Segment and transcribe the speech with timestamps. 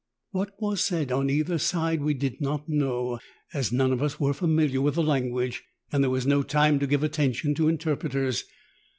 [0.31, 3.19] What was said on either side we did not know,
[3.53, 6.87] as none of us were familiar with the language, and there was no time to
[6.87, 8.45] give attention to inter preters.